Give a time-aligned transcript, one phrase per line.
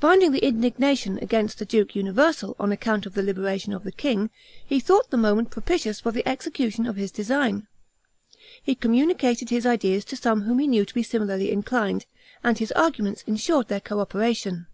[0.00, 4.30] Finding the indignation against the duke universal, on account of the liberation of the king,
[4.64, 7.66] he thought the moment propitious for the execution of his design.
[8.62, 12.06] He communicated his ideas to some whom he knew to be similarly inclined,
[12.42, 14.68] and his arguments ensured their co operation.